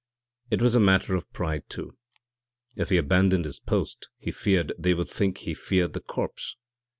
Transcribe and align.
It 0.49 0.63
was 0.63 0.73
a 0.73 0.79
matter 0.79 1.13
of 1.13 1.31
pride, 1.31 1.69
too. 1.69 1.95
If 2.75 2.89
he 2.89 2.97
abandoned 2.97 3.45
his 3.45 3.59
post 3.59 4.09
he 4.17 4.31
feared 4.31 4.73
they 4.75 4.95
would 4.95 5.11
think 5.11 5.37
he 5.37 5.53
feared 5.53 5.93
the 5.93 6.01
corpse. 6.01 6.55